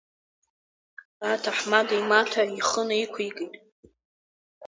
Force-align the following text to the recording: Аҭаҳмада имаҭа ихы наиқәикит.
Аҭаҳмада 1.31 1.93
имаҭа 2.01 2.41
ихы 2.57 2.81
наиқәикит. 2.87 3.53